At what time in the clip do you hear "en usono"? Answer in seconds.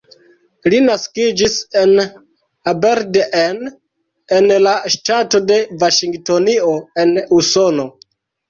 7.05-7.91